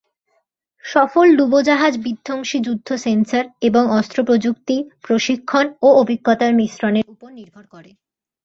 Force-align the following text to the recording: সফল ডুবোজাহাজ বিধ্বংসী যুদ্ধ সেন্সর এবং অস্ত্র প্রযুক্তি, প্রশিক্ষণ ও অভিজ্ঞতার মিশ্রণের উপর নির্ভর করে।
সফল 0.85 1.27
ডুবোজাহাজ 1.37 1.93
বিধ্বংসী 1.97 2.57
যুদ্ধ 2.59 2.89
সেন্সর 3.03 3.43
এবং 3.61 3.83
অস্ত্র 3.99 4.17
প্রযুক্তি, 4.23 4.75
প্রশিক্ষণ 5.01 5.65
ও 5.81 5.87
অভিজ্ঞতার 6.01 6.51
মিশ্রণের 6.53 7.05
উপর 7.07 7.29
নির্ভর 7.31 7.65
করে। 7.73 7.91